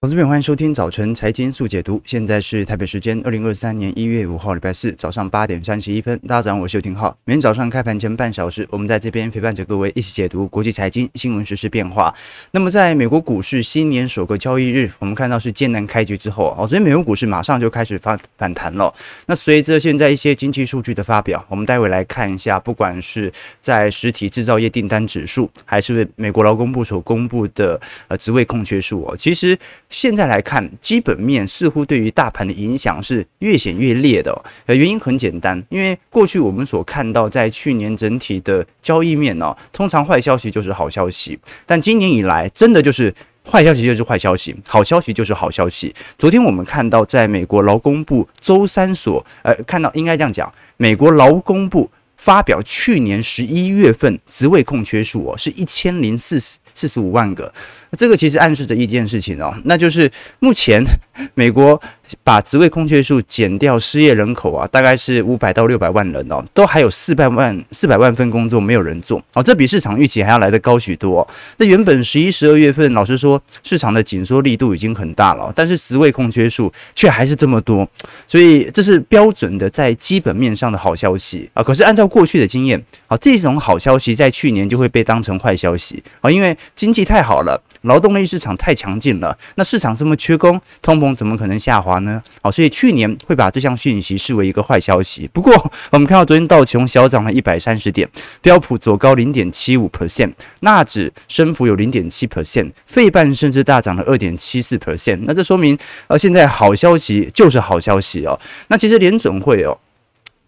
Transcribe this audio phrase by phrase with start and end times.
[0.00, 2.00] 投资朋友，欢迎收听早晨财经速解读。
[2.04, 6.16] 现在是台北时间二零二三年一月五号礼拜四早上八点三十一分。
[6.20, 7.16] 大家早上，我是邱廷浩。
[7.24, 12.14] 每天早上开盘前半小时，我们在这边陪伴着各位一起解读国际财经新闻实、时变化。
[12.52, 18.94] 那么，在美国股市新年首个交易日，我们看到是艰难开局之后哦，所以美国股市马上就开始反反弹了。
[19.26, 29.58] 那随着现在一些经济数据的发表，我们待会来看一下，不管是在实体制造业订单指数，还是美国劳工部所公布的呃职位空缺数哦，其实。
[29.90, 34.44] 现在来看，基本面似乎对于大盘的影响是越显越烈的。
[34.66, 43.14] 呃，原因很简单，因为过去我们所看到，在去年整体的交易面呢，通常坏消息就是好消息，但今年以来，真的就是
[43.46, 45.94] 坏消息就是坏消息，好消息就是好消息。
[46.18, 56.58] 昨天我们看到，在美国劳工部周三所，呃，看到应该这样讲，美国劳工部发表去年十一月份职位空缺数哦，是一千零四十。
[56.78, 57.52] 四十五万个，
[57.96, 60.80] 这个其实暗示着一件事情哦，那就是目前
[61.34, 61.80] 美国
[62.22, 71.26] 把职位空缺数减掉，失业人口啊，大概是五百到六百万人哦，都还有四百万四百万份工作没有人做哦，这比市场预期还要来得高许多。
[71.56, 77.88] 那原本十一、十二月份，老实说，市场的紧缩力度已经很大了，但是职位空缺数却还是这么多，
[78.28, 81.60] 所以这是标准的在基本面上的好消息啊。
[81.60, 92.22] 可是按照过去的经验啊，这种好消息在去年就会被当成坏消息啊，因为经济太好了，劳动力市场太强劲了，那市场这么缺工，通膨怎么可能下滑呢？
[92.42, 95.28] 好，所以去年会把这项讯息视为一个坏消息。
[95.32, 95.52] 不过，
[95.90, 98.08] 我们看到昨天道琼小涨了一百三十点，
[98.42, 105.20] 标普走高零点七五 percent，纳指升幅有零点七 percent，费半甚至大涨了二点七四 percent。
[105.22, 105.78] 那这说明，
[106.08, 108.38] 呃，现在好消息就是好消息哦。
[108.68, 109.78] 那其实联准会哦。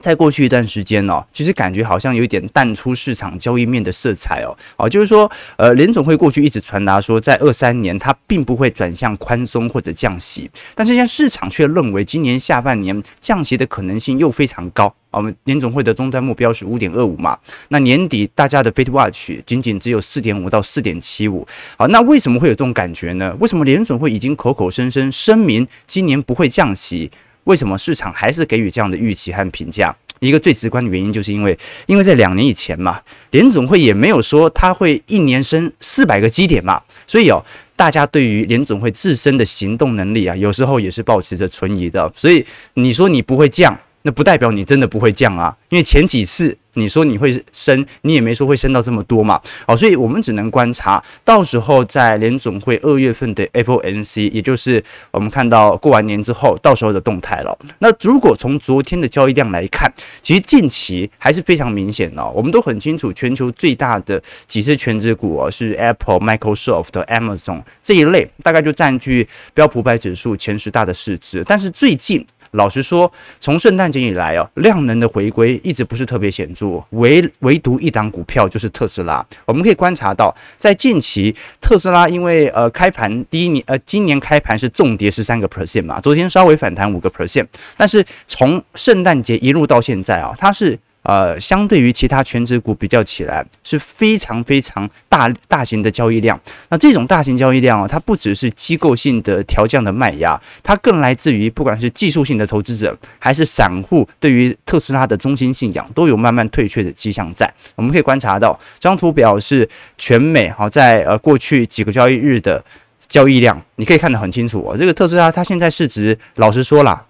[0.00, 14.92] 在过去一段时间哦，其实感觉好像有一点淡出市场交易面的色彩哦，哦，就是说，呃，联总会过去一直传达说，在二三年它并不会转向宽松或者降息，但是现在市场却认为今年下半年降息的可能性又非常高。
[15.10, 17.36] 我们联总会的终端目标是五点二五嘛，
[17.68, 23.36] 那年底大家的 Fed Watch 仅仅只有四点五到四点七五，好，那为什么会有这种感觉呢？
[23.40, 27.10] 为什么联总会已经口口声声声明今年不会降息？
[27.44, 29.94] 为什么市场还是给予这样的预期和评价？
[30.20, 37.42] 一个最直观的原因，就是因为，因为在两年以前嘛，联总会也没有说它会一年升四百个基点嘛，所以哦，
[37.74, 42.12] 大家对于联总会自身的行动能力啊，有时候也是保持着存疑的。
[42.14, 46.56] 所以你说你不会降，那不代表你真的不会降啊，因为前几次。
[46.74, 49.40] 你说你会升，你也没说会升到这么多嘛？
[49.66, 54.80] 好，所以我们只能观察，到时候在联总会二月份的 FOMC，也就是
[55.10, 57.58] 我们看到过完年之后，到时候的动态了。
[57.80, 62.24] 那如果从昨天的交易量来看，其实近期还是非常明显的。
[62.30, 71.42] 我们都很清楚，全球最大的几只全职股哦，是 Apple、Microsoft、Amazon 这一类，大概就占据标普百指数前十大的市值。
[71.44, 76.82] 但是最近，老实说，从圣诞节以来哦，量能的回归一直不是特别显著。
[76.90, 87.46] 唯唯独一档股票就是特斯拉，我们可以观察到，在近期特斯拉因为呃开盘第一年呃今年开盘是重跌十三个 percent 嘛，昨天稍微反弹五个 percent，
[87.76, 90.78] 但是从圣诞节一路到现在啊，它是。
[91.02, 96.38] 呃，相对于其他权值股比较起来，是非常非常大大型的交易量。
[96.68, 107.50] 那这种大型交易量啊，它不只是机构性的调降的卖压，它更来自于不管是技术性的投资者，还是散户对于特斯拉的中心信仰，都有慢慢退却的迹象在。
[107.76, 112.62] 我们可以观察到，这张图表是全美好在呃过去几个交易日的
[113.08, 114.76] 交易量，你可以看得很清楚哦。
[114.76, 117.06] 这个特斯拉它现在市值，老实说啦。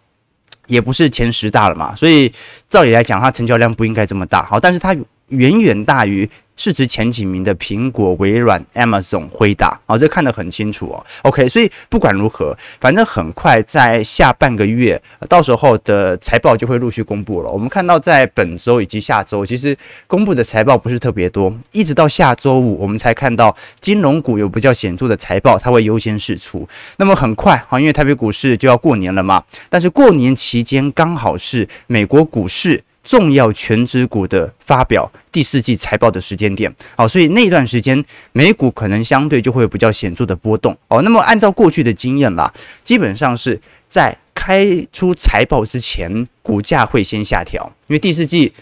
[0.71, 2.33] 也不是前十大了嘛，所以
[2.69, 4.43] 照理来讲，它成交量不应该这么大。
[4.45, 4.97] 好，但是它
[5.29, 6.29] 远远大于。
[6.61, 11.03] 市值前几名的苹果、微软、Amazon、辉达，啊，这看得很清楚哦。
[11.23, 17.49] OK，所以不管如何，反正很快在下半个月，到时候的财报就会陆续公布了。
[17.49, 19.75] 我们看到在本周以及下周，其实
[20.07, 26.69] 公布的财报不是特别多，一直到下周五，我们才看到金融股有比较显著的财报，它会优先释出。
[26.99, 32.85] 那么很快，啊，因为台北股市就要过年了嘛，但是过年期间刚好是美国股市。
[33.03, 42.53] 重要权值股的发表第四季财报的时间点，好，所以那段时间美股可能相对就会有比较显著的波动，哦，那么按照过去的经验啦，
[42.85, 43.59] 基本上是
[43.89, 48.53] 在开出财报之前，股价会先下调，因为第四季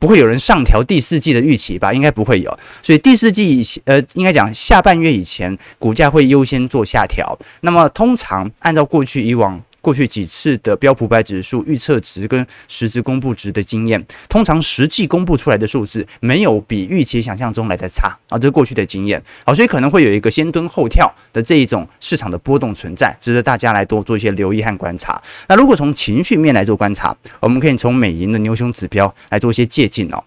[0.00, 7.38] 不会有人上调第四季的预期吧，应该不会有，所以第四季以前，呃，应该讲下半月以前，股价会优先做下调。
[7.60, 9.62] 那么通常按照过去以往。
[9.82, 19.22] 过去几次的标普百指数预测值跟实质公布值的经验，通常实际公布出来的数字没有比预期想象中来的差啊，这是过去的经验。
[19.44, 25.20] 好，所以可能会有一个先蹲后跳的这一种市场的波动存在，值得大家来多做一些留意和观察。
[25.48, 30.22] 那如果从情绪面来做观察，我们可以从美银的牛熊指标来做一些借鉴哦。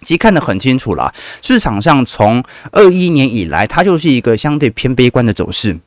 [0.00, 5.78] 其实看得很清楚了，市场上从二一年以来，它就是一个相对偏悲观的走势，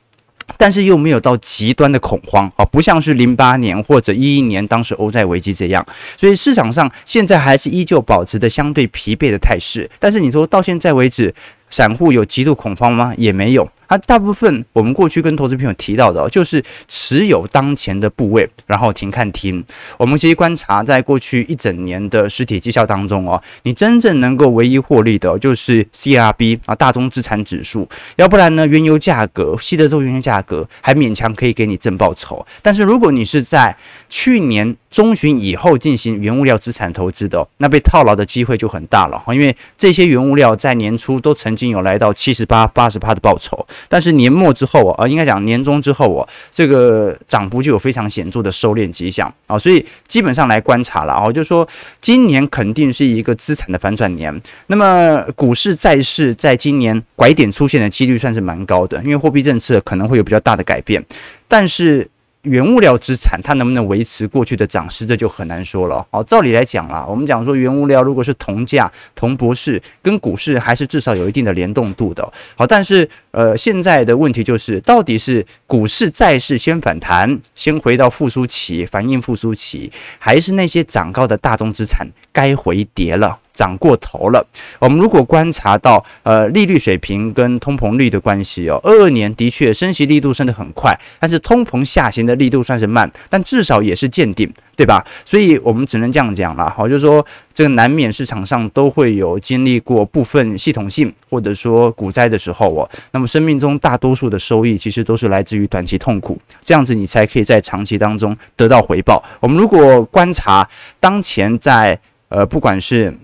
[0.57, 5.85] 但是又没有到极端的恐慌啊，不像是零八年或者一一年当时欧债危机这样，
[6.17, 9.89] 所以市场上现在还是依旧保持着相对疲惫的态势。
[9.99, 11.33] 但是你说到现在为止，
[11.69, 13.13] 散户有极度恐慌吗？
[13.17, 13.69] 也没有。
[13.87, 19.63] 啊大部分我们过去跟投资朋友提到的，就是持有当前的部位，然后停看停。
[19.97, 27.87] 我们其实观察，在过去一整年的实体绩效当中哦，你真正能够唯一获利的，就是 CRB 啊，大宗资产指数。
[28.15, 32.45] 要不然呢，原油价格，西德州原油价格还勉强可以给你正报酬。
[32.61, 33.75] 但是如果你是在
[34.09, 39.21] 去年中旬以后进行原物料资产投资的，那被套牢的机会就很大了。
[39.27, 43.65] 因为这些原物料在年初都曾经有来到七十八、八十八的报酬。
[43.87, 51.67] 但是年末之后啊，应该讲年终之后啊，这个涨幅就有非常显著的收敛迹象啊，所以基本上来观察了啊，就是说
[52.01, 54.41] 今年肯定是一个资产的反转年。
[54.67, 61.03] 那么股市、债市在今年拐点出现的几率算是蛮高的，因为货币政策可能会有比较大的改变，
[61.47, 62.09] 但是。
[62.43, 66.05] 原物料资产它能不能维持过去的涨势，这就很难说了。
[66.11, 72.33] 好，照理来讲啦，我们讲说原物料如果是铜价、铜博士跟股市还是至少有一定的联动度的。
[72.57, 83.39] 好，但是呃，现在的问题就是，到底是股市、债市先反弹，先回到复苏期，反映复苏期，还是那些涨高的大宗资产该回跌了？
[83.51, 84.43] 涨过头了。
[84.79, 95.05] 我们如果观察到呃利率水平跟通膨率的关系哦，二二年的确升息力度升得很快，但是通膨下行的力度算是慢，但至少也是见顶，对吧？
[95.23, 96.69] 所以我们只能这样讲了。
[96.69, 102.89] 好，就是说这个难免市场上都会有经历过部分系统性或者说股灾的时候哦。
[103.11, 109.23] 那么生命中大多数的收益其实都是来自于短期痛苦，这样子你才可以在长期当中得到回报。
[109.39, 110.67] 我们如果观察
[110.99, 111.99] 当前在
[112.29, 113.15] 呃不管是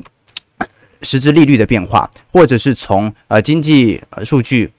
[1.01, 4.71] 实质利率的变化，或者是从呃经济数据。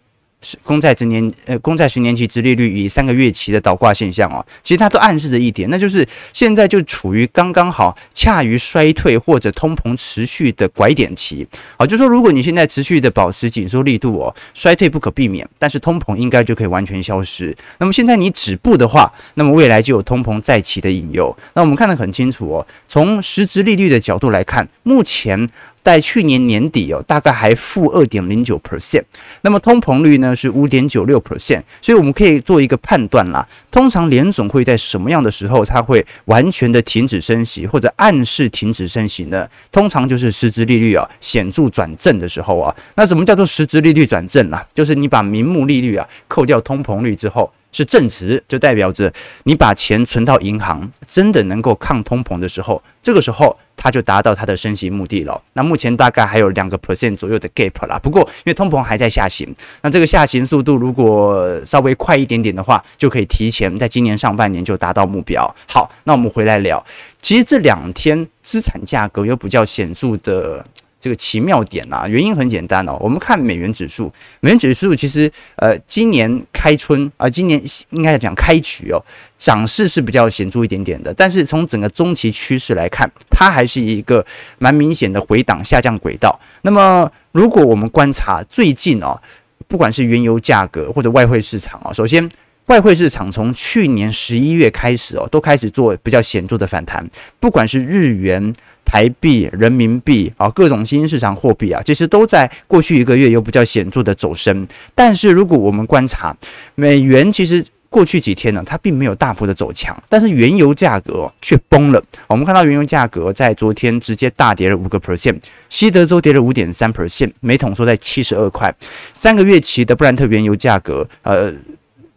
[0.43, 11.47] 是公债十年呃，公债十年期殖利率与三个月期的倒挂现象哦，其实它都暗示着一点，那就是现在就处于刚刚好恰于衰退或者通膨持续的拐点期。
[11.79, 17.55] 好，就说如果你现在持续的保持紧缩力度哦，衰退不可避免，但是通膨应该就可以完全消失。
[17.79, 21.37] 那么现在你止步的话，那么未来就有通膨再起的引诱。
[21.55, 25.49] 那我们看得很清楚哦，从实质利率的角度来看，目前。
[25.83, 29.03] 在去年年底哦，大概还负二点零九 percent，
[29.43, 33.47] 那么通膨率呢是五点九六 percent，所以我们可以做一个判断啦。
[33.71, 39.49] 通常联总会在什么样的时候，它会完全的停止升息或者暗示停止升息呢？
[39.73, 42.75] 通常就是实质利率啊显著转正的时候啊。
[42.95, 44.65] 那什么叫做实质利率转正啊？
[44.75, 47.51] 就是你把名目利率啊扣掉通膨率之后。
[47.73, 49.13] 是正值，就代表着
[49.45, 55.41] 你把钱存到银行，真的能够抗通膨的时候，这个时候它就达到它的升息目的了。
[55.53, 57.99] 那目前大概还有两个 percent 左右的 gap 啦。
[58.03, 65.43] 不过因为通膨还在下行，那这个下行速度如果稍微快一点点的话，就可以提前在今年上半年就达到目标。
[65.67, 66.85] 好，那我们回来聊，
[67.21, 70.65] 其实这两天资产价格有比较显著的。
[71.01, 72.97] 这个奇妙点啊，原因很简单哦。
[73.01, 77.61] 我们看美元指数，美元指数其实呃，今年开春啊、今年
[77.93, 79.03] 应该讲开局哦，
[79.37, 81.13] 涨势是比较显著一点点的。
[81.15, 84.25] 但是从整个中期趋势来看，它还是一个
[84.59, 86.39] 蛮明显的回档下降轨道。
[86.61, 89.19] 那么，如果我们观察最近哦，
[89.67, 92.31] 不管是原油价格或者外汇市场啊，首先
[92.67, 97.09] 外汇市场从去年十一月开始哦，都开始做比较显著的反弹，
[97.41, 98.55] 不管是日元。
[98.91, 104.67] 台币、人民币啊，各种新兴市场货币啊，其实都在过去一个月有比较显著的走升。
[104.97, 106.37] 但是如果我们观察
[106.75, 112.03] 美元，其实过去几天呢，它并没有大幅的走强，但是原油价格却崩了。
[112.27, 118.75] 我们看到原油价格在昨天直接大跌了五个 percent，西德州跌了五点三 percent，每桶收在七十二块。
[119.15, 121.55] 三个月期的布兰特原油价格，呃。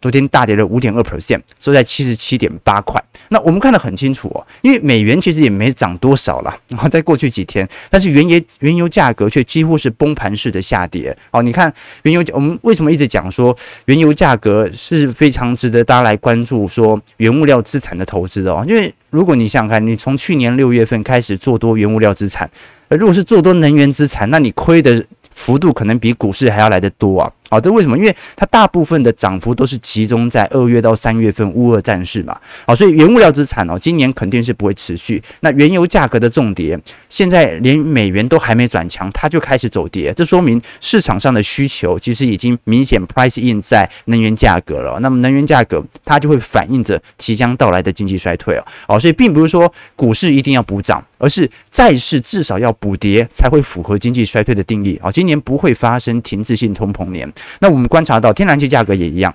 [0.04, 3.02] 昨天大跌了五点二 percent，收在七十七点八块。
[3.30, 11.16] 那我们看得很清楚哦，因为美元其实也没涨多少了，然 后在过去几天，但是原油原油价格却几乎是崩盘式的下跌。
[11.30, 13.56] 哦，你看原油，我们为什么一直讲说
[13.86, 16.68] 原油价格是非常值得大家来关注？
[16.68, 22.50] 说原物料资产的投资哦，因为如果你想想看，你从去年六月份开始做多原物料资产，
[22.88, 27.32] 而如果是做多能源资产，那你亏的幅度可能比股市还要来得多啊。
[27.54, 27.96] 好，这为什么？
[27.96, 32.36] 因为它大部分的涨幅都是集中在二月到三月份乌俄战事嘛。
[32.66, 35.22] 好，所以原物料资产哦，今年肯定是不会持续。
[35.38, 36.76] 那原油价格的重跌，
[37.08, 44.98] 现在连美元都还没转强，它就开始走跌，这说明市场上的需求其实已经明显 price in 在能源价格了。
[44.98, 48.64] 那么能源价格它就会反映着即将到来的经济衰退哦。
[48.88, 54.98] 好，所以并不是说股市一定要补涨，而是债市至少要补跌才会符合经济衰退的定义。
[55.00, 57.32] 好，今年不会发生停滞性通膨年。
[57.60, 59.34] 那我们观察到天然气价格也一样，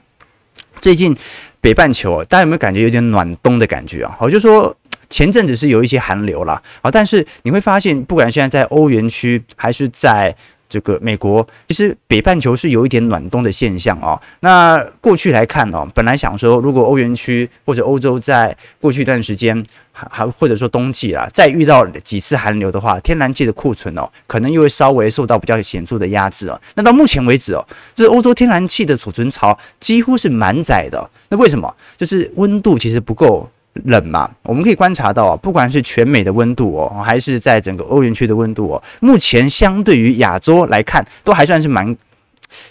[0.82, 1.16] 最近
[1.62, 4.16] 北半球大家有没有感觉有点暖冬的感觉啊？
[4.20, 4.76] 好，就说
[5.10, 10.36] 前阵子是有一些寒流了，啊，但是你会发现，不管现在在欧元区还是在
[10.70, 14.22] 这个美国，其实北半球是有一点暖冬的现象哦。
[14.42, 26.62] 那过去来看哦，本来想说，如果欧元区或者欧洲在过去一段时间，还还或者说冬季啊，再遇到几次寒流的话，天然气的库存哦，可能又会稍微受到比较显著的压制哦。
[26.76, 31.10] 那到目前为止哦，这欧洲天然气的储存槽几乎是满载的。
[31.30, 31.76] 那为什么？
[31.98, 33.50] 就是温度其实不够。
[33.86, 41.96] 冷嘛，我们可以观察到啊，不管是全美的温度哦，还是在整个欧元区的温度哦，目前相对于亚洲来看，都还算是蛮，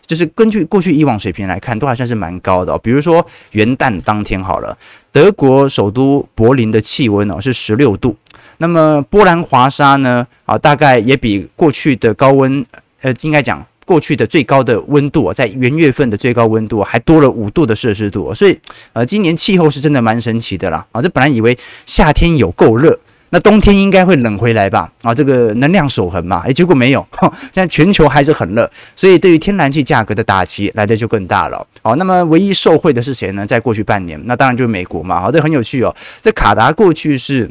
[0.05, 2.79] 就是根据过去以往水平来看，都还算是蛮高的哦。
[2.83, 4.77] 比如说元旦当天好了，
[5.11, 8.17] 德国首都柏林的气温哦是十六度，
[8.59, 12.65] 那么波兰华沙呢啊，大概也比过去的高温，
[13.01, 13.65] 呃，应该讲。
[13.89, 18.59] 过去的最高的温度啊，在元月份的最高温度还多了五度的摄氏度，所以
[18.93, 21.01] 呃，今年气候是真的蛮神奇的啦啊！
[21.01, 22.99] 这本来以为夏天有够热，
[23.31, 25.15] 那冬天应该会冷回来吧啊？
[25.15, 27.07] 这个能量守恒嘛，诶，结果没有，
[27.55, 31.67] 现在全球还是很热，所以对于天然气价格的打击来的就更大了。
[31.81, 33.47] 好，那么唯一受惠的是谁呢？
[33.47, 35.19] 在过去半年，那当然就是美国嘛。
[35.19, 37.51] 好，这很有趣哦，这卡达过去是。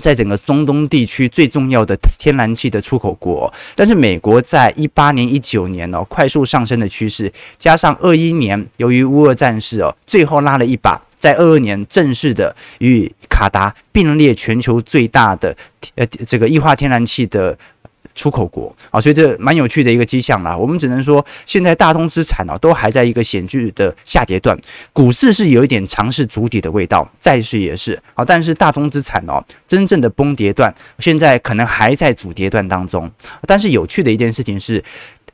[0.00, 15.54] 在整个中东地区最重要的天然气的出口国，但是美国在一八年、一九年哦，快速上升的趋势，加上二一年由于乌俄战事哦，最后拉了一把，在二二年正式的与卡达并列全球最大的
[15.94, 17.58] 呃这个液化天然气的。
[18.14, 20.56] 出口国啊，所以这蛮有趣的一个迹象啦。
[20.56, 24.58] 我们只能说，现在大宗资产啊都还在一个显著的下阶段，
[24.92, 28.24] 股市是有一点尝试筑底的味道，债市也是啊。
[28.24, 33.10] 但是大宗资产哦，真正的崩跌段现在可能还在主跌段当中。
[33.46, 34.82] 但是有趣的一件事情是。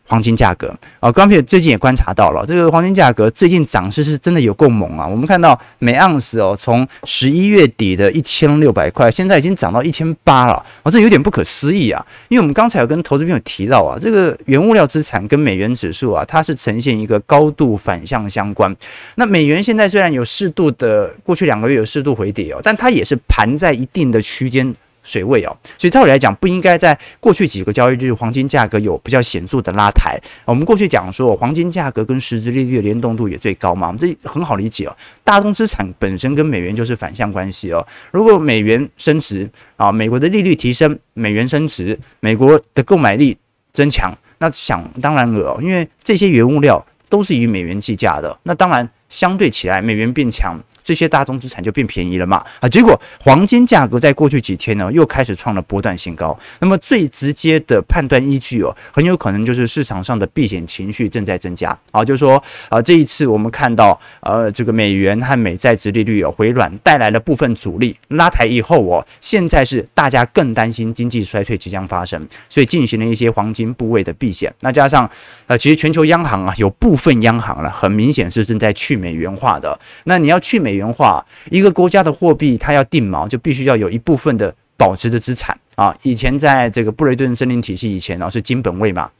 [0.08, 5.06] 黄金价格啊，刚才最近也观察到了，这个黄金价格最近涨势是真的有够猛啊！
[5.06, 12.04] 我们看到每盎司哦，从十一月底的一千六百块，现在已经涨到一千八了，哦，这有点不可思议啊！
[12.28, 18.74] 因为我们刚才有跟投资朋友提到啊，这个原物料资产跟美元指数啊，它是呈现一个高度反向相关。
[19.16, 24.74] 那美元现在虽然有适度的，过去两个月有适度回跌哦，但它也是盘在一定的区间。
[25.08, 30.20] 水位哦，所以照理来讲，不应该在过去几个交易日黄金价格有比较显著的拉抬。
[30.44, 34.94] 我们过去讲说，黄金价格跟实质利率的联动度也最高嘛，这很好理解哦。
[35.24, 37.86] 大宗资产本身跟美元就是反向关系哦。
[38.12, 43.34] 如果美元升值啊，美国的利率提升，美元升值，美国的购买力
[43.72, 50.60] 增强，那想当然了哦，因为这些原物料都是以美元计价的，那当然相对起来，美元变强。
[50.88, 52.42] 这些大宗资产就变便宜了嘛？
[52.60, 56.34] 啊，结果黄金价格在过去几天呢，又开始创了波段新高。
[56.60, 61.78] 那么最直接的判断依据哦，很有可能就是市场上的避险情绪正在增加。
[61.90, 74.50] 啊，就是说啊，这一次我们看到呃，这个美元和美债殖利率有回软，带来了部分阻力拉抬以后哦，现在是大家更担心经济衰退即将发生，所以进行了一些黄金部位的避险。
[74.60, 75.10] 那加上
[75.48, 79.78] 呃，其实全球央行啊，有部分央行了，很明显是正在去美元化的。
[80.04, 85.94] 那你要去美元化，一个国家的货币它要定锚，就必须要有一部分的保值的资产啊。
[86.02, 89.10] 以前在这个布雷顿森林体系以前呢，是金本位嘛，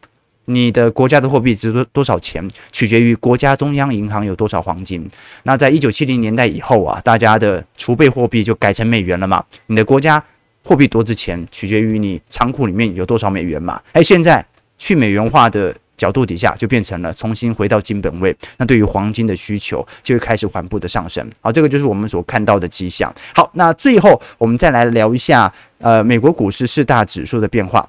[0.47, 5.07] 你的国家的货币值多多少钱，取决于国家中央银行有多少黄金。
[5.43, 10.23] 那在一九七零年代以后啊，大家的储备货币就改成美元了嘛，你的国家
[10.65, 13.81] 货币多值钱，取决于你仓库里面有多少美元嘛。
[13.93, 14.45] 哎，现在
[14.79, 15.75] 去美元化的。
[15.99, 21.29] 角度底下就变成了重新回到金本位，那对于黄金的需求就会开始缓步的上升。
[21.43, 23.13] 好，这个就是我们所看到的迹象。
[23.35, 27.87] 好，那最后我们再来聊一下呃美国股市四大指数的变化，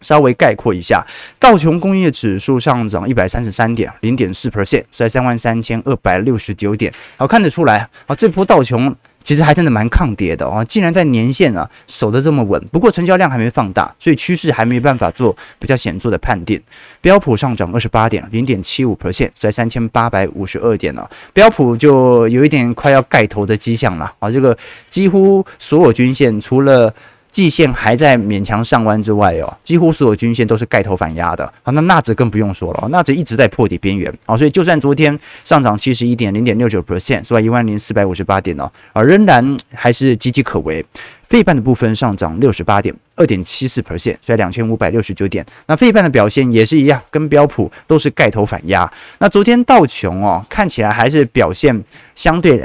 [0.00, 1.04] 稍微概括一下，
[1.38, 6.92] 道琼工业指数上涨一百三十三点，零点四 percent，在三万三千二百六十九点。
[7.16, 8.94] 好，看得出来，啊，这波道琼。
[9.22, 12.60] 其实还真的蛮抗跌的哦，竟然在年线啊守得这么稳。
[12.72, 16.60] 不过成交量还没放大，所以趋势还没办法做比较显著的判定。
[17.00, 21.08] 标普上涨二十八点，零点七五 percent，在三千八百五十二点了。
[21.32, 24.30] 标普就有一点快要盖头的迹象了啊！
[24.30, 24.56] 这个
[24.88, 26.92] 几乎所有均线除了
[27.30, 31.50] 季线还在勉强上弯之外哦，几乎所有均线都是盖头反压的。
[31.62, 34.12] 好，那纳指更不用说了，纳指一直在破底边缘。
[34.26, 37.40] 好，所以就算昨天上涨七十一点零点六九 percent，是吧？
[37.40, 40.84] 一万零四百五十八点哦，啊，仍然还是岌岌可危。
[41.22, 45.46] 费半的部分上涨六十八点二点七四 percent，所以两千五百六十九点。
[45.66, 48.90] 那费半的表现也是一样，跟标普都是盖头反压。
[49.18, 51.84] 那昨天道琼哦，看起来还是表现
[52.16, 52.56] 相对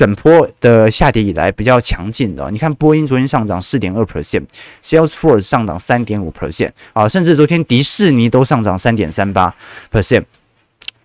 [0.00, 9.54] 本波的下跌以来比较强劲的，你看波音昨天上涨四点二 percent，Salesforce 上涨三点五 percent 啊，甚至昨天迪士尼都上涨三点三八
[9.92, 10.24] percent。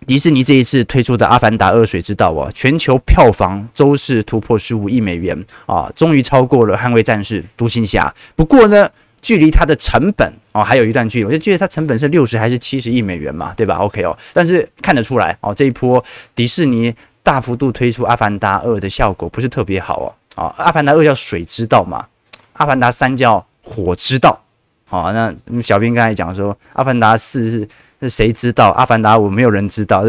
[0.06, 2.50] 迪士尼这一次推出的《阿凡达二》，水之道啊？
[2.54, 8.08] 全球票房周是突破十五亿美元啊，终于超过了《捍卫战士》《独行侠》。
[8.34, 8.88] 不过呢，
[9.20, 16.02] 距离它的成本哦还有一段距离，我就记得它成本是六十还是七十亿美元嘛，对吧？OK 哦，但是看得出来哦，这一波
[16.34, 16.94] 迪士尼。
[17.26, 20.06] 大幅度推出《阿凡达二》的效果不是特别好哦。
[20.40, 22.06] 啊，《阿凡达二》叫水之道嘛，
[22.52, 24.40] 《阿凡达三》叫火之道。
[24.84, 27.68] 好，那小编刚才讲说，《阿凡达四》是
[28.00, 28.70] 是谁知道？
[28.74, 30.04] 《阿凡达五》没有人知道，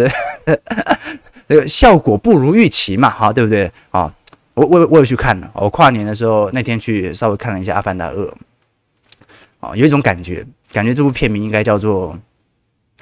[1.49, 3.71] 这个效果不如预期嘛，哈，对不对？
[3.89, 4.13] 啊，
[4.53, 8.15] 我我我有去看了，我跨年的时候那天去稍微看了一下《阿凡达二》，
[9.59, 12.15] 啊，有一种感觉，感觉这部片名应该叫做。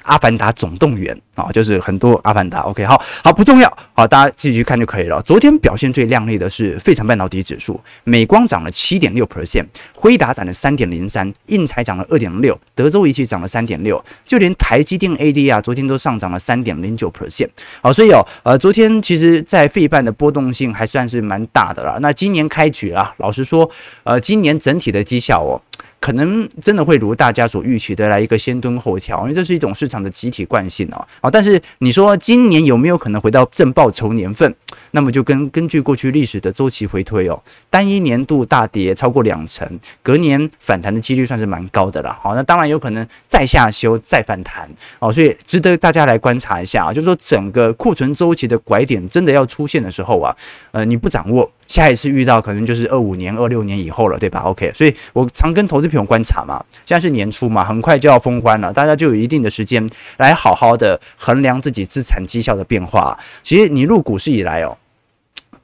[0.02, 2.60] 阿凡达总动员啊，就是很多阿凡达。
[2.60, 5.20] OK，好好不重要，好，大家继续看就可以了。
[5.22, 17.48] 昨天表现最亮丽的是费城半导体指数，美光涨了七点六 percent，辉达涨了三点零三，应材涨了二点六，德州仪器涨了三点六，就连台积电 AD 啊，昨天都上涨了三点零九 percent。
[17.82, 21.98] 好，所以哦，呃，昨天其实在费半的波动性还算是蛮大的了。
[22.00, 23.68] 那今年开局啊，老实说，
[24.04, 25.60] 呃，今年整体的绩效哦。
[26.00, 31.04] 可能真的会如大家所预期的来一个先蹲后跳，因为这是一种市场的集体惯性哦。
[31.20, 34.54] 好，但是你说今年有没有可能回到正报酬年份？
[34.92, 39.68] 那么就跟根据过去历史的周期回推哦，单一年度大跌超过两成，
[40.02, 42.16] 隔年反弹的几率算是蛮高的了。
[42.22, 44.68] 好，那当然有可能再下修再反弹
[45.00, 46.92] 哦，所以值得大家来观察一下啊。
[46.92, 50.34] 就是说整个库存周期的拐点真的要出现的时候啊，
[50.70, 63.18] 呃，你不掌握，下一次遇到可能就是二五年、二六年以后了，对吧？OK，所以我常跟投资朋友观察嘛，现在是年初嘛，很快就要封关了，大家就有一定的时间来好好的衡量自己资产绩效的变化。
[63.42, 64.76] 其实你入股市以来哦。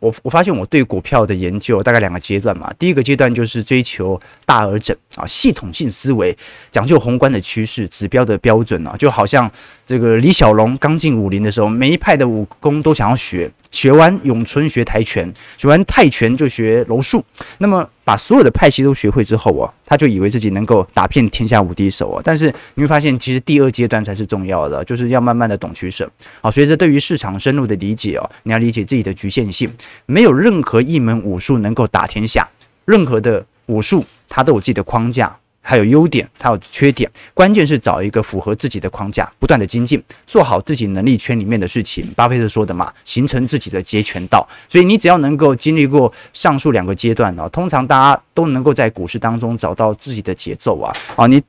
[0.01, 6.37] 我我发现我对股票的研究大概两个阶段嘛，第一个阶段就是追求大而整啊，系统性思维，
[6.71, 9.51] 讲究宏观的趋势、指标的标准啊，就好像
[9.85, 17.25] 这个李小龙刚进武林的时候，每一派的武功都想要学，学完咏春学跆拳，学完泰拳就学柔术，
[17.59, 17.89] 那么。
[18.05, 22.21] 把所有的派系都学会之后啊，他就以为自己能够打遍天下无敌手啊。
[22.25, 26.11] 但是你会发现，其实第二阶段才是重要的，就是要慢慢的懂取舍。
[26.41, 29.73] 好，随着对于市场深入的理解哦，你要理解自己的局限性，
[30.07, 32.49] 没有任何一门武术能够打天下，
[32.87, 35.37] 任何的武术它都有自己的框架。
[35.65, 42.05] 还有优点，它有缺点，关键是找一个符合自己的框架，不断的精进，做好自己能力圈里面的事情。
[42.17, 44.45] 巴菲特说的嘛，形成自己的截拳道。
[44.69, 51.41] 所以你只要能够经历过上述两个阶段呢，通常大家都能够在股市当中找到自己的节奏啊，啊你。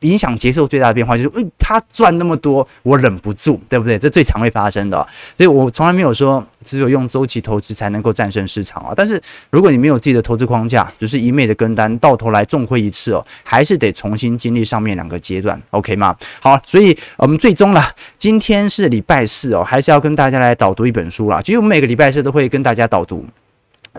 [0.00, 3.98] 影响节奏最大的变化就是，诶，他赚那么多，我忍不住，对不对？
[3.98, 8.92] 这最常会发生的，所以我从来没有说只有用周期投资才能够战胜市场啊。
[8.94, 16.16] 但是如果你没有自己的投资框架，只是一昧的跟单，到头来重亏一次哦，还是得重新经历上面两个阶段，OK 吗？
[16.40, 21.42] 好，所以我们最终啦，今天是礼拜四哦，还是要跟大家来导读一本书啦。
[21.42, 23.26] 其实我们每个礼拜四都会跟大家导读。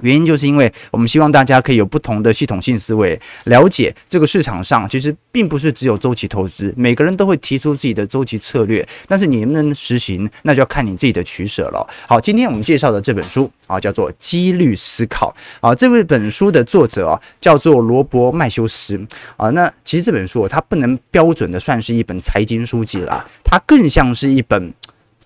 [0.02, 11.88] 原因就是因为我们希望大家可以有不同的系统性思维，了解这个市场上其实并不是只有周期投资，每个人都会提出自己的周期策略，但是你能不能实行，那就要看你自己的取舍了。
[12.08, 15.34] 好，今天我们介绍的这本书啊，叫做《几率思考》
[15.68, 19.00] 啊，这位本书的作者啊叫做罗伯麦修斯
[19.38, 19.50] 啊。
[19.52, 24.74] 那其实这本书它不能标准的算是一本财经书籍了，它更像是一本。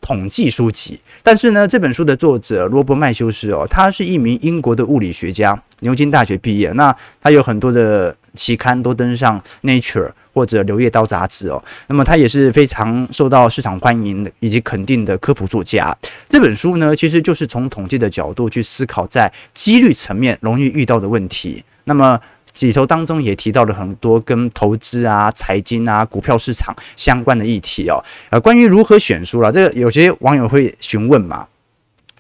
[0.02, 6.72] 统计书籍，但是呢，这本书的作者罗伯麦修斯哦，他是一名英国的物理学家，牛津大学毕业。
[6.74, 11.64] 那他有很多的期刊都登上 Nature 或者柳叶刀杂志哦。
[11.88, 15.96] 那么他也是非常受到市场欢迎以及肯定的科普作家。
[16.30, 21.64] 这本书呢，其实就是从统计的角度去思考在几率层面容易遇到的问题。
[21.84, 22.20] 那么。
[22.60, 28.04] 里头当中也提到了很多跟投资啊、财经啊、股票市场相关的议题哦。
[28.30, 31.48] 呃，关于如何选书了，这个有些网友会询问嘛。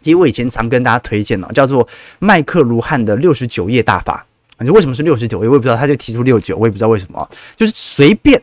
[0.04, 1.86] 因为我以前常跟大家推荐哦，叫做
[2.20, 4.26] 麦克卢汉的六十九页大法。
[4.60, 5.50] 你为什么是六十九页？
[5.50, 7.30] 我也不知道，他就提出六九，我也不知道为什么。
[7.56, 8.42] 就是随便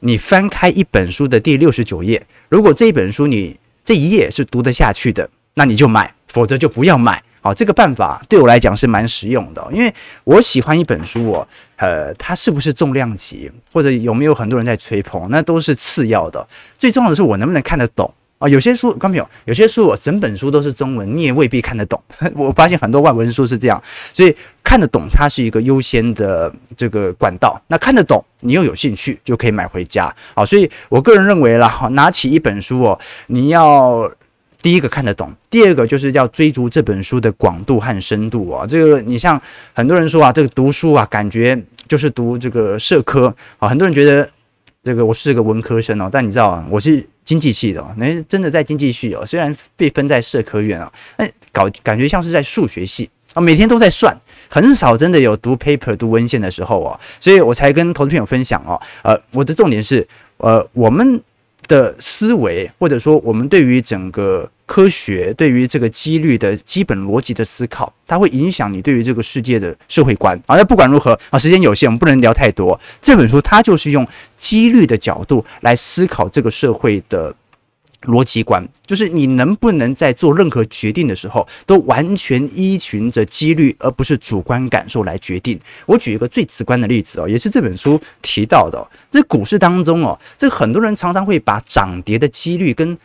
[0.00, 7.22] 你翻开一本书的第六十九页，如果这一本书你这一页是读得下去的，那你就买，否则就不要买。
[7.46, 16.44] 好，这个办法对我来讲是蛮实用的，因为我喜欢一本书哦，呃，它是不是重量级，或者有没有很多人在吹捧，那都是次要的，
[16.76, 18.12] 最重要的是我能不能看得懂。
[18.38, 19.28] 啊，有些书，看到没有？
[19.44, 22.02] 有些书我整本书都是中文，你也未必看得懂。
[22.34, 23.80] 我发现很多外文书是这样，
[24.12, 27.62] 所以看得懂它是一个优先的这个管道。
[27.68, 30.12] 那看得懂，你又有兴趣，就可以买回家。
[30.34, 34.10] 好，所以我个人认为啦，拿起一本书哦，你要
[34.62, 38.66] 第一个看得懂，第二个就是要追逐这本书的广度和深度啊。
[38.66, 39.40] 这个你像
[39.72, 43.68] 很多人说啊，这个读书啊，感觉就是读这个社科啊。
[43.68, 44.28] 很多人觉得
[44.82, 47.06] 这个我是个文科生哦，但你知道啊，我是。
[47.26, 50.88] 经济系的哦，那真的在经济系哦，虽然被分在社科院啊，
[51.18, 54.16] 那搞感觉像是在数学系啊，每天都在算，
[54.48, 61.20] 很少真的有读 paper 读文献的时候哦，所以我才跟投资朋友分享哦，呃，我的重点是，呃，我们
[61.68, 64.50] 的思维或者说我们对于整个。
[64.66, 70.56] 科学对于这个几率的基本逻辑的思考，它会影响你对于这个世界的社会观啊。
[70.56, 72.78] 那不管如何啊，时间有限，我们不能聊太多。
[73.00, 77.32] 这本书它就是用几率的角度来思考这个社会的
[78.02, 85.58] 逻辑观，就是你能不能在做任何决定的时候，都完全依循着几率，而不是主观感受来决定。
[85.86, 92.96] 我举一个最直观的例子哦，也是这本书提到的，在股市当中哦，这很多人常常会把涨跌的几率跟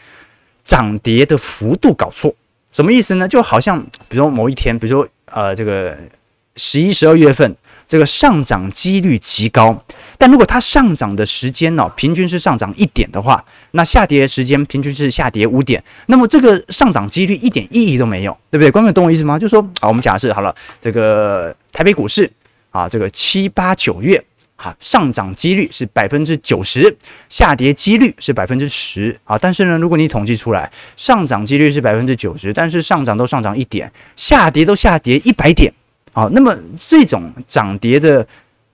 [0.63, 2.33] 涨跌的幅度搞错，
[2.71, 3.27] 什么意思呢？
[3.27, 5.97] 就好像，比如说某一天，比如说呃，这个
[6.57, 7.55] 十一、十二月份，
[7.91, 9.77] 这个上涨几率极高，
[10.17, 18.71] 但如果它上涨的时间呢、平均是上涨一点的话，那下跌时间平均是下跌五点，那么这个上涨几率一点意义都没有，对不对？
[18.71, 19.37] 观众懂我意思吗？
[19.37, 22.31] 就是说啊，我们假设好了，这个台北股市
[22.69, 24.23] 啊，这个七八九月。
[24.55, 26.95] 啊，上涨几率是百分之九十，
[27.27, 29.19] 下跌几率是百分之十。
[29.23, 35.73] 啊，但是呢，如果你统计出来，上涨几率是百分之九十，但是上涨都上涨一点，下跌都下跌一百点，
[36.13, 38.25] 啊，那么这种涨跌的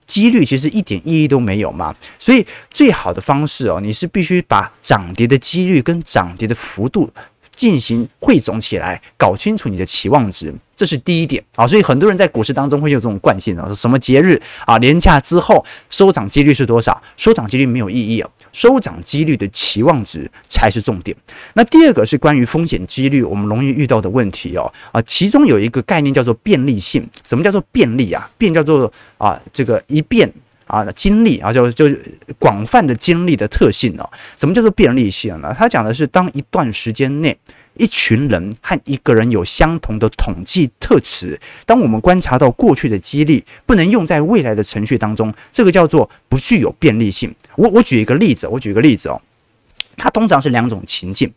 [0.06, 1.94] 几率其实一点意义都没有嘛。
[2.18, 7.10] 所以最好的方式哦，你是必须把涨跌的几率跟涨跌的幅度。
[7.50, 11.66] 进行汇总起来，搞清楚你的期望值，这是第一点啊。
[11.66, 17.02] 所以很多人在股市当中会有这种惯性啊，说什么节日啊，年假之后收涨几率是多少？
[17.16, 21.16] 收涨几率没有意义啊，收涨几率的期望值才是重点。
[21.54, 27.08] 那第二个是关于风险几率，我们容易遇到的问题哦啊，其中有一个概念叫做便利性。
[27.24, 28.28] 什么叫做便利啊？
[28.36, 30.28] 便叫做啊这个一变
[30.66, 31.88] 啊经历啊，就就
[32.40, 34.10] 广泛的经历的特性哦。
[34.36, 35.54] 什么叫做便利性呢？
[35.56, 37.38] 它讲的是当一段时间内。
[37.78, 47.34] 一群人和一个人有相同的统计特质，当我们观察到过去的几率不能用在未来的程序当中，这个叫做不具有便利性。
[47.56, 49.22] 我我举一个例子，我举一个例子哦，
[49.96, 51.32] 它通常是两种情境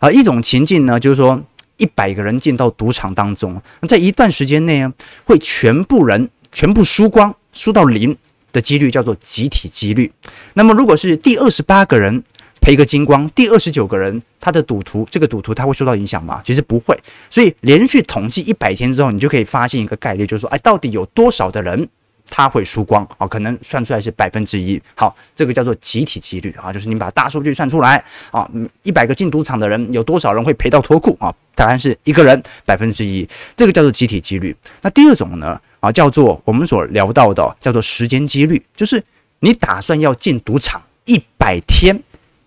[0.00, 1.40] 啊，一种情境呢就是说
[1.76, 4.92] 一百个人进到赌场当中，在一段时间内呢
[5.24, 8.16] 会全部人全部输光，输到零
[8.50, 10.10] 的几率叫做集体几率。
[10.54, 12.24] 那么如果是第二十八个人。
[12.62, 16.40] 赔个精光，第二十九个人，他的赌徒，这个赌徒他会受到影响吗？
[16.44, 16.96] 其实不会。
[17.28, 21.88] 所以连续统计一百天之后，你就可以发现一个概率，就是说，哎，到底有多少的人
[22.30, 23.26] 他会输光啊？
[23.26, 24.80] 可能算出来是百分之一。
[24.94, 28.48] 好，这个叫做集体几率啊，就是你把大数据算出来啊，
[28.84, 31.34] 一百个进赌场的人有多少人会赔到脱裤啊？
[31.56, 33.28] 答案是一个人，百分之一。
[33.56, 34.56] 这个叫做集体几率。
[34.80, 35.60] 那第二种呢？
[35.80, 39.02] 啊，叫做我们所聊到的，叫做时间几率，就是
[39.40, 42.00] 你打算要进赌场一百天。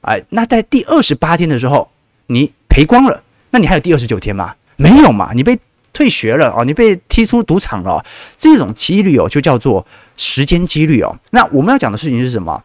[0.06, 1.91] 哎，那在第二十八天的时候，
[2.28, 4.56] 你赔光了，那你还有第二十九天吗？
[4.76, 5.58] 没有嘛，你被
[5.94, 8.04] 退学了哦，你被踢出赌场了。
[8.38, 9.86] 这种几率哦，就叫做
[10.18, 11.18] 时间几率哦。
[11.32, 12.63] 那我们要讲的事情是什么？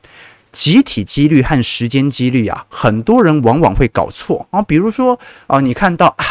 [0.53, 4.61] 集体几率和时间几率啊，很多人往往会搞错啊。
[4.61, 6.24] 比如说啊，你看到啊，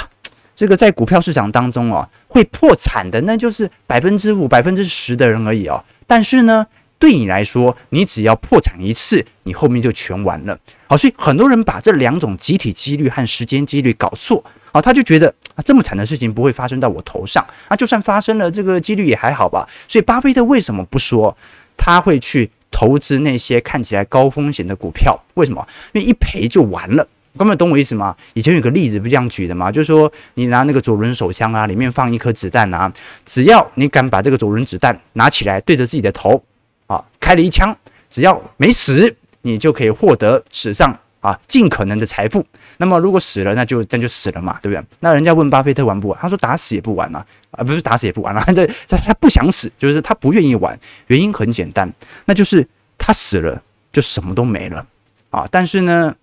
[0.56, 5.82] 这个在股票市场当中啊，会破产的，那就是百分之五、百分之十的人而已哦。
[6.06, 6.68] 但是呢，
[7.00, 10.60] 对你来说，你只要破产一次，你后面就全完了。
[10.86, 19.66] 好，所以很多人把这两种集体几率和时间几率搞错，啊，他就觉得啊，这么惨的事情不会发生到我头上，啊，就算发生了，这个几率也还好吧。
[19.88, 21.36] 所以巴菲特为什么不说
[21.78, 25.18] 他会去投资那些看起来高风险的股票？
[25.36, 25.66] 为什么？
[25.94, 27.08] 因为一赔就完了。
[27.38, 28.14] 哥们懂我意思吗？
[28.34, 29.72] 以前有个例子不这样举的吗？
[29.72, 32.92] 就是说你拿那个左轮手枪啊，里面放一颗子弹啊，
[33.24, 36.44] 只要你敢把这个左轮子弹拿起来对着自己的头。
[36.90, 37.76] 啊，开了一枪，
[38.10, 42.44] 只要没死，你就可以获得史上啊尽可能的财富。
[42.78, 44.84] 那么如果死了，那就那就死了嘛，对不对？
[45.02, 46.20] 那人家问巴菲特玩不玩？
[46.20, 48.54] 他说打死也不玩了，啊不是打死也不玩 了，他
[48.88, 50.78] 他他不想死，就是他不愿意玩。
[51.08, 51.94] 原因很简单，
[52.26, 54.84] 那就是他死了就什么都没了
[55.30, 55.48] 啊。
[55.52, 56.16] 但是呢，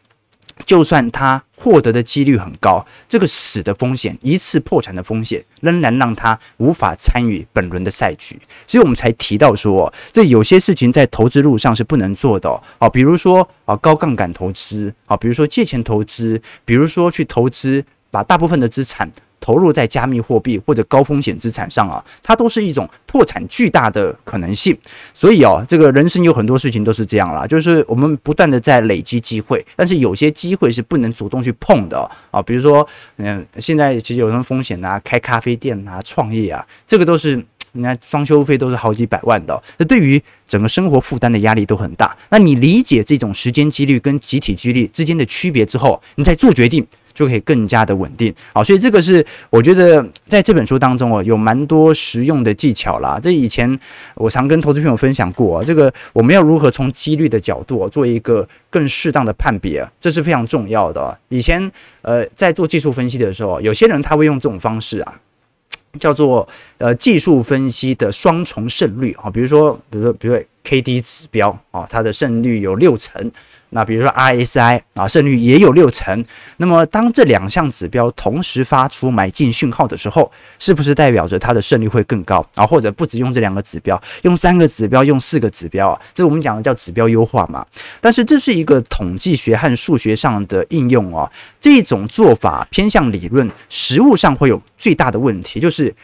[0.65, 8.39] 就算他获得的几率很高，这个死的风险、一次破产的风险，仍然让他无法参与本轮的赛局。
[8.67, 12.89] 所以我们才提到说，这有些事情在投资路上是不能做的哦。
[12.89, 19.13] 比如说啊，高杠杆投资啊，比如说借钱投资，比如说去投资，把大部分的资产。
[19.47, 24.77] 投入在加密货币或者高风险资产上啊，它都是一种破产巨大的可能性。
[25.15, 32.43] 所以哦，这个人生有很多事情都是这样啦，就是我们不断的在累积机会，但是有些机会是不能主动去碰的啊。
[32.43, 32.85] 比如说，
[33.19, 35.01] 嗯，现在其实有什么风险啊？
[35.05, 37.37] 开咖啡店啊，创业啊，这个都是，
[37.71, 42.17] 你看装修费都是好几百万的，这对于整个生活负担的压力都很大。
[42.31, 46.85] 那你理解这种时间几率跟集体几率之间的区别之后，你再做决定。
[47.17, 53.19] 就可以更加的稳定，好，所以这个是我觉得在这本书当中哦，有蛮多实用的技巧啦。
[53.21, 53.67] 这以前
[54.17, 61.19] 我常跟投资朋友分享过啊，这个我们要如何从几率的角度做一个更适当的判别，这是非常重要的。
[61.31, 65.15] 以前呃，在做技术分析的时候，有些人他会用这种方式啊，
[65.99, 73.31] 叫做呃技术分析的双重胜率啊，比如说，比如说，比如 KD 指标啊，它的胜率有六成。
[73.71, 76.25] 那比如说 RSI 啊，胜率也有六成。
[76.57, 82.67] 那么当这两项指标同时发出买进讯号的时候，是不是代表着它的胜率会更高啊？
[82.67, 86.01] 或者不只用这两个指标，用三个指标，用四个指标啊？
[86.15, 87.65] 这我们讲的叫指标优化嘛。
[88.01, 91.31] 但是这是一个统计学和数学上的应用哦。
[91.61, 95.95] 这种做法偏向理论，实物上会有最大的问题，就是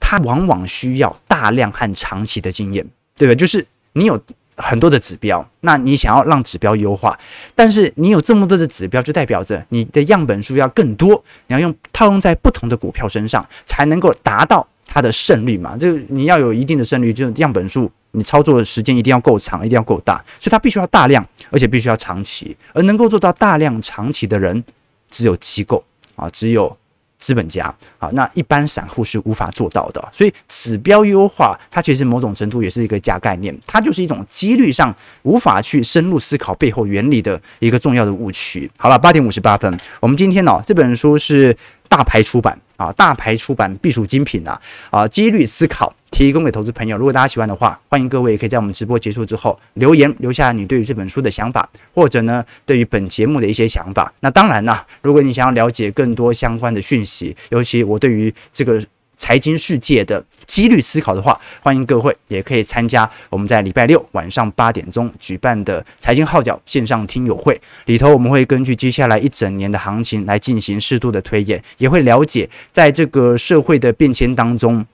[0.00, 2.84] 它往往需要大量和长期的经验，
[3.16, 3.34] 对吧？
[3.34, 4.20] 就是你有。
[4.58, 7.18] 很多的指标，那你想要让指标优化，
[7.54, 15.74] 但是你有这么多的指标，就代表着你的样本数要更多，你要用套用在不同的股票身上，才能够达到它的胜率嘛。
[15.78, 24.62] 这个你要有一定的胜率，就是样本数，你操作的时间一定要够长，一定要够大，所以它必须要大量，而且必须要长期，而能够做到大量长期的人，
[25.10, 25.82] 只有机构
[26.14, 26.76] 啊，只有。
[27.22, 38.68] 资本家好，那一般散户是无法做到的，所以指标优化它其实某种程度也是一个假概念，它就是一种几率上无法去深入思考背后原理的一个重要的误区。
[38.76, 41.56] 好了，八点五十八分，我们今天呢、这本书是
[41.92, 42.58] 大牌出版。
[42.78, 44.60] 啊，大牌出版必属精品啊！
[44.90, 46.96] 啊，几率思考提供给投资朋友。
[46.96, 54.12] 如果大家喜欢的话，欢迎各位也可以在我们直播结束之后留言，留下你对于这本书的想法，或者呢，对于本节目的一些想法。
[54.18, 58.82] 那当然啦，如果你想要了解更多相关的讯息，尤其我对于这个。
[59.16, 74.84] 财经世界的几率思考的话，欢迎各位也可以参加我们在礼拜六晚上八点钟举办的财经号角线上听友会里头，我们会根据接下来一整年的行情来进行适度的推演，也会了解在这个社会的变迁当中，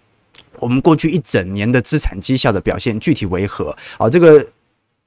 [0.59, 4.11] 我们过去一整年的资产绩效的表现具体为何啊？
[4.11, 4.46] 这个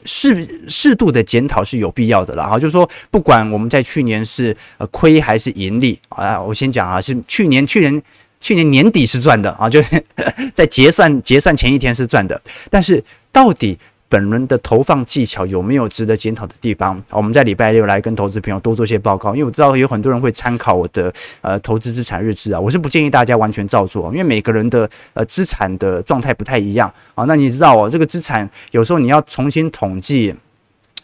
[0.04, 8.02] 适适度的检讨是有必要的了啊，就是说，不管我们在去年是呃亏还是盈利啊，我先讲啊，是去年去年。
[8.42, 10.04] 去年年底是赚的啊，就是
[10.54, 12.42] 在结算结算前一天是赚的。
[12.70, 13.02] 但是
[13.32, 13.78] 到底
[14.10, 17.02] 本轮的投放技巧有没有值得检讨的地方？
[17.12, 27.24] 我们在礼拜六来跟投资朋友多做些报告，因为我知道有很多人会参考我的呃投资资产日志啊，我是不建议大家完全照做，因为每个人的呃资产的状态不太一样啊。
[27.24, 30.36] 那你知道哦，这个资产有时候你要重新统计。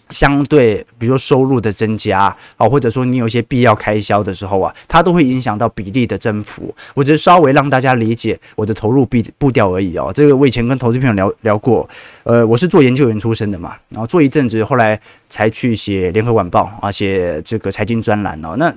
[0.09, 6.73] 相对，比如说收入的增加啊，或者说你有一些必要开销的时候啊，它都会影响到比例的增幅。
[6.93, 10.11] 我只是稍微让大家理解我的投入步步调而已哦。
[10.13, 11.87] 这个我以前跟投资朋友聊聊过，
[12.23, 18.55] 呃，我是做研究员出身的嘛，然后做一阵子，后来才去写联合晚报啊，写这个财经专栏哦。
[18.57, 18.73] 那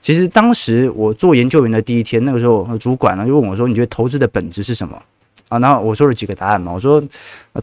[0.00, 5.00] 其实当时我做研究员的第一天，那个时候主管呢就问我说：“你觉得投资的本质是什么？”
[5.48, 7.02] 啊，然后我说了几个答案嘛，我说，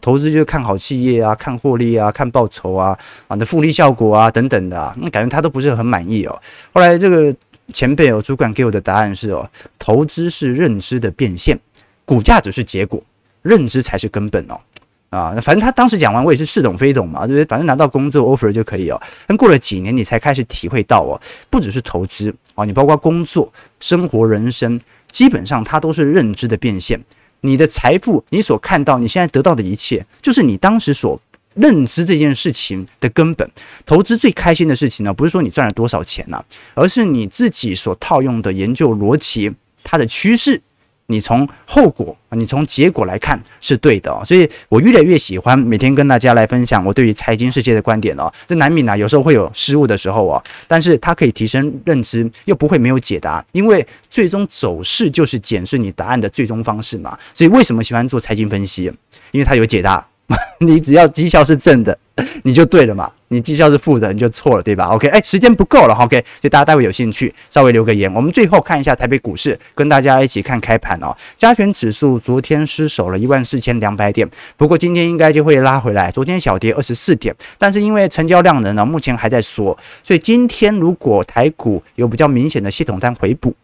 [0.00, 2.96] 投资就是看好企业啊，看获利啊，看报酬啊，
[3.28, 6.40] 啊的复利效果啊等等的啊，那感觉他都不是很满意哦。
[6.72, 7.34] 后来这个
[7.72, 11.58] 前辈哦，主管给我的答案是哦，投资是认知的变现，
[12.04, 13.02] 股价只是结果，
[13.42, 14.58] 认知才是根本哦。
[15.10, 17.44] 啊，反正他当时讲完，我也是似懂非懂嘛，对不对？
[17.44, 18.98] 反正拿到工作 offer 就可以哦。
[19.26, 26.98] 但过了几年，你才开始体会到哦，不只是投资哦，你包括工作、生活、人生，基本上它都是认知的变现。
[27.42, 31.20] 你的财富，你所看到，你现在得到的一切，就是你当时所
[31.54, 33.48] 认知这件事情的根本。
[33.84, 36.42] 投资最开心的事情呢，不是说你赚了多少钱呐，
[36.74, 39.52] 而是你自己所套用的研究逻辑，
[39.84, 40.62] 它的趋势。
[41.12, 48.32] 你从后果，你从结果来看是对的哦，所以我越来越喜欢每天跟大家来分享我对于财经世界的观点哦。
[48.46, 57.16] 这难免啊，有时候会有失误的时候哦，但是它可以提升认知，又不会没有解答，因为最终走势就是检视你答案的最终方式嘛。
[57.34, 58.90] 所以为什么喜欢做财经分析？
[59.30, 60.04] 因为它有解答。
[60.60, 61.98] 你只要绩效是正的，
[62.44, 63.10] 你就对了嘛。
[63.28, 68.12] 你绩效是负的，你就错了，对吧？OK，哎，时间不够了，OK，所以大家待会有兴趣，稍微留个言。
[68.12, 71.16] 我们最后看一下台北股市，跟大家一起看开盘哦。
[71.38, 76.10] 加权指数昨天失守了一万四千两百点，不过今天应该就会拉回来。
[76.10, 83.54] 昨天小跌二十四点，但是因为成交量呢，呢目前还在缩，所以今天如果台股有比较明显的系统单回补，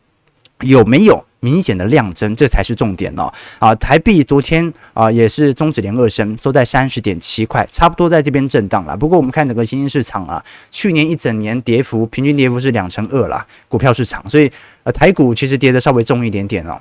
[0.60, 1.24] 有没有？
[1.40, 3.32] 明显的量增，这才是重点哦。
[3.60, 8.96] 啊，台币昨天啊也是终止连二升，收在三十点七块，差不多在这边震荡了。
[8.96, 14.50] 不过我们看整个新兴市场啊，去年一整年跌幅平均跌幅是两成二啦，股票市场，所以
[14.82, 16.76] 呃台股其实跌得稍微重一点点哦。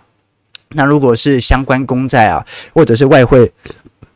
[0.69, 3.51] 那如果是相关公债啊，或者是外汇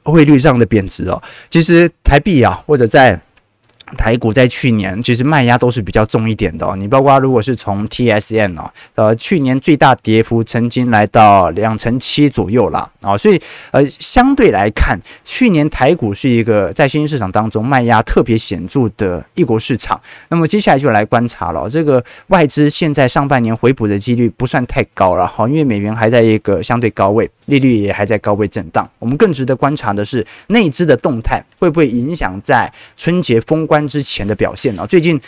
[0.02, 1.22] 汇率上的贬值哦，
[1.52, 3.22] 其实台币啊或者在。
[3.98, 12.90] 台股在去年其实卖压都是比较重一点的哦，你包括如果是从 TSM 哦，呃，去年最大跌幅曾经来到两成七左右啦。
[13.02, 20.00] 啊，所以呃，相对来看，去年台股是一个在新兴市场当中卖压特别显著的一国市场。
[20.30, 28.88] 那么接下来就来观察了，这个外资现在上半年回补的几率不算太高了哈，因为美元还在一个相对高位，利率也还在高位震荡。
[29.00, 35.20] 我们更值得观察的是内资的动态会不会影响在春节封关之前的表现啊，最近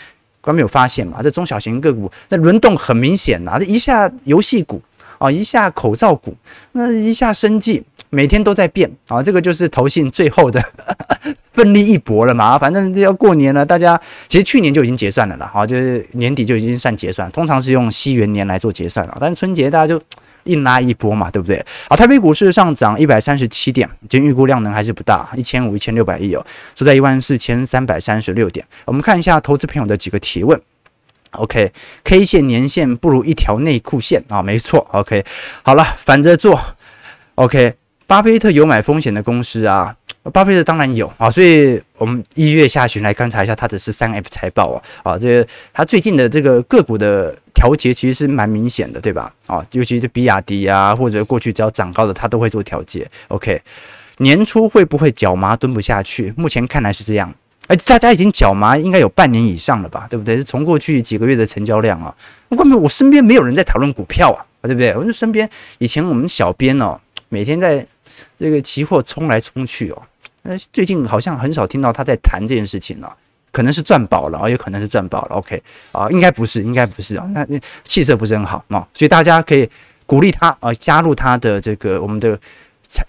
[0.42, 1.22] 观众有发现嘛？
[1.22, 4.82] 这中小型个股那轮动很明显呐，这一下游戏股
[5.18, 6.36] 啊，一下口罩股，
[6.74, 9.22] 那一下生技，每天都在变啊。
[9.24, 10.62] 这个就是投信最后的
[11.52, 12.58] 奋力一搏了嘛。
[12.58, 20.02] 反正这要过年了，大家其实去年就已经结算了啦，啊，就是年底就已经算结算，通常是用西元年来做结算了，但是春节大家就。
[20.46, 21.64] 硬拉一波嘛，对不对？
[21.90, 28.66] 好，台北股市上涨一百三十七点，今天预估量能还是不大，一千五、一千六百亿哦，收在一万四千三百三十六点。
[28.86, 30.60] 我们看一下投资朋友的几个提问。
[31.32, 34.88] OK，K 线、年线不如一条内裤线啊，没错。
[34.92, 35.26] OK，
[35.64, 36.60] 好了，反着做。
[37.36, 37.74] OK，
[38.06, 39.96] 巴菲特有买风险的公司啊。
[40.32, 49.34] 巴菲特当然有啊，所以我们一月下旬来观察一下他只是三 F 财报啊，啊，这个他最近的这个个股的调节其实是蛮明显的，对吧？
[49.48, 53.10] 啊，尤其是比亚迪啊，或者过去只要涨高的，他都会做调节。
[53.30, 53.62] OK，
[54.18, 56.34] 年初会不会脚麻蹲不下去？
[56.36, 57.34] 目前看来是这样，
[57.68, 60.36] 哎，大家已经脚麻应该有半年以上了吧，对不对？
[60.36, 62.14] 是从过去几个月的成交量啊，
[62.50, 64.96] 我根本我身边没有人在讨论股票啊，对不对？
[64.96, 67.86] 我就身边以前我们小编哦，每天在
[68.38, 70.02] 这个期货冲来冲去哦。
[70.44, 73.16] 呃，最近好像很少听到他在谈这件事情了，
[73.54, 75.36] 可能是赚饱了啊，也可能是赚饱了。
[75.36, 75.62] OK
[75.92, 77.48] 啊，应该不是，应该不是啊，那
[77.84, 79.70] 气色不是很好啊，所以大家可以
[80.08, 82.38] 鼓励他啊，加入他的这个我们的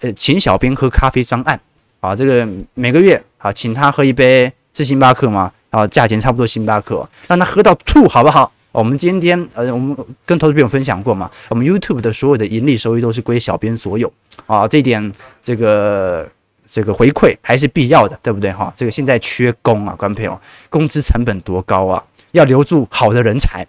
[0.01, 1.59] 呃请小编喝咖啡专案
[1.99, 5.51] 啊，这个每个月啊请他喝一杯是星巴克吗？
[5.71, 8.51] 啊，价钱差不多星巴克，让他喝到吐好不好？
[8.71, 14.13] 我们今天呃，我们跟投资朋友分享过嘛，我们 YouTube 的所有的盈利收益都是归小编所有
[14.45, 16.29] 啊，这一点这个。
[16.67, 18.73] 这个回馈还是必要的，对不对哈？
[18.75, 22.03] 这个现在缺工啊，观众朋友，工资成本多高啊？
[22.31, 23.65] 要留住好的人才。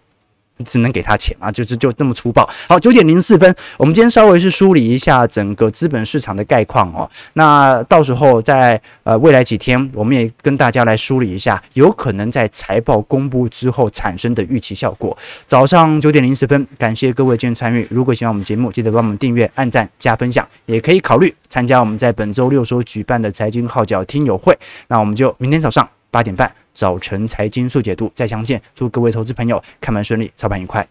[0.65, 2.49] 只能给他钱啊，就是就这么粗暴。
[2.69, 7.09] 好，九点零四分，我们今天稍微是梳理一下整个资本市场的概况哦。
[7.35, 15.17] 那到时候在呃未来几天，我们也跟大家来梳理一下，有可能在财报公布之后产生的预期效果。
[15.47, 17.87] 早上九点零四分，感谢各位今天参与。
[17.91, 24.57] 如果喜欢我们节目，记得帮我们订阅、按赞、加分享，也可以考虑参加我们在本周六所举办的财经号角听友会。
[24.89, 26.51] 那我们就明天早上八点半。
[26.73, 28.59] 早晨财经速解读，再相见。
[28.75, 30.89] 祝各位投资朋友开盘顺利，操盘愉快。